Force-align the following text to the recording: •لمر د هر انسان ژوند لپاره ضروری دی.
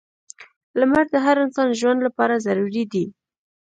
•لمر 0.79 1.05
د 1.13 1.15
هر 1.25 1.37
انسان 1.45 1.69
ژوند 1.79 1.99
لپاره 2.07 2.43
ضروری 2.45 2.83
دی. 2.93 3.05